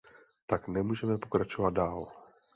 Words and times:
Tak 0.45 0.67
nemůžeme 0.67 1.17
pokračovat 1.17 1.73
dál. 1.73 2.11